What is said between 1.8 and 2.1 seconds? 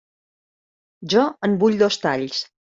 dos